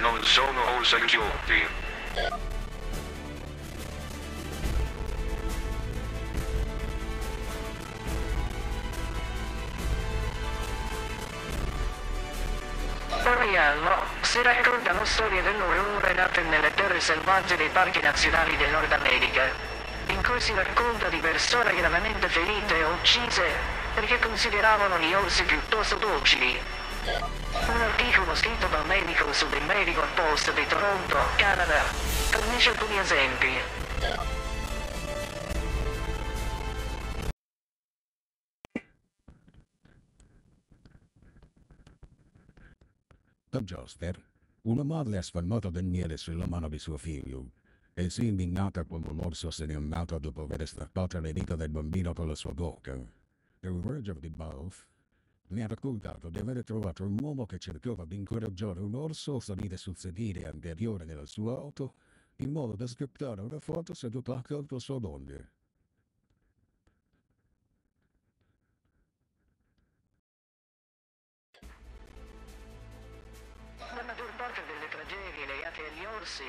Non 0.00 0.22
sono 0.22 0.78
osagiotti. 0.78 1.66
Ogni 13.26 13.56
si 14.22 14.42
raccontano 14.42 15.04
storie 15.04 15.42
dell'orrore 15.42 16.14
nate 16.14 16.40
nelle 16.42 16.72
terre 16.72 17.00
selvagge 17.00 17.56
dei 17.56 17.68
parchi 17.68 18.00
nazionali 18.00 18.56
del 18.56 18.70
Nord 18.70 18.92
America 18.92 19.42
in 20.06 20.22
cui 20.22 20.40
si 20.40 20.54
racconta 20.54 21.08
di 21.08 21.18
persone 21.18 21.74
gravemente 21.74 22.28
ferite 22.28 22.82
o 22.82 22.90
uccise 22.92 23.44
perché 23.94 24.18
consideravano 24.18 24.98
gli 24.98 25.12
orsi 25.12 25.44
piuttosto 25.44 25.96
docili. 25.96 26.58
Un 27.06 27.80
articolo 27.82 28.34
scritto 28.34 28.66
dal 28.68 28.86
medico 28.86 29.30
su 29.34 29.46
The 29.50 29.60
Medical 29.60 30.08
Post 30.14 30.54
di 30.54 30.66
Toronto, 30.66 31.16
Canada, 31.36 31.82
fornisce 31.82 32.70
alcuni 32.70 32.98
esempi. 32.98 33.46
Tom 43.50 43.64
Joster, 43.64 44.18
una 44.62 44.82
madre 44.82 45.18
ha 45.18 45.22
sfalmato 45.22 45.68
del 45.68 46.16
sulla 46.16 46.46
mano 46.46 46.70
di 46.70 46.78
suo 46.78 46.96
figlio 46.96 47.50
e 47.92 48.08
si 48.08 48.22
è 48.22 48.24
indignata 48.24 48.84
quando 48.84 49.12
l'orso 49.12 49.50
se 49.50 49.66
n'è 49.66 49.74
andato 49.74 50.18
dopo 50.18 50.44
aver 50.44 50.66
strappato 50.66 51.20
le 51.20 51.34
dita 51.34 51.54
del 51.54 51.68
bambino 51.68 52.14
con 52.14 52.28
la 52.28 52.34
sua 52.34 52.54
bocca. 52.54 52.94
Il 52.94 53.80
Verge 53.80 54.10
of 54.10 54.20
the 54.20 54.30
Balf 54.30 54.86
mi 55.48 55.62
ha 55.62 55.66
raccontato 55.66 56.30
di 56.30 56.38
aver 56.38 56.64
trovato 56.64 57.04
un 57.04 57.18
uomo 57.20 57.46
che 57.46 57.58
cercava 57.58 58.04
di 58.04 58.16
incoraggiare 58.16 58.80
un 58.80 58.94
orso 58.94 59.36
a 59.36 59.40
salire 59.40 59.76
sul 59.76 59.96
sedile 59.96 60.46
anteriore 60.46 61.04
della 61.04 61.26
sua 61.26 61.54
auto 61.54 61.94
in 62.36 62.50
modo 62.50 62.74
da 62.74 62.86
scattare 62.86 63.40
una 63.40 63.60
foto 63.60 63.94
seduta 63.94 64.36
accanto 64.36 64.76
a 64.76 64.80
sua 64.80 64.98
moglie. 64.98 65.52
La 73.78 74.02
maggior 74.02 74.34
parte 74.36 74.60
delle 74.66 74.88
tragedie 74.88 75.46
legate 75.46 75.80
agli 75.86 76.04
orsi 76.04 76.42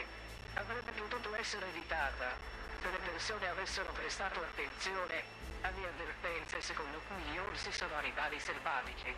avrebbe 0.55 0.91
potuto 0.97 1.35
essere 1.35 1.67
evitata 1.69 2.33
se 2.81 2.89
le 2.89 2.97
persone 3.11 3.47
avessero 3.47 3.91
prestato 3.93 4.39
attenzione 4.39 5.54
la 5.61 5.71
mia 5.77 5.89
avvertenza 5.89 6.59
secondo 6.61 7.01
cui 7.07 7.21
gli 7.31 7.37
orsi 7.37 7.71
sono 7.71 7.99
rivali 8.01 8.39
selvatici. 8.39 9.15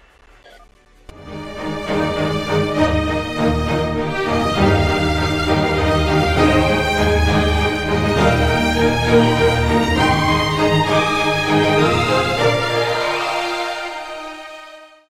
Thank 9.10 9.97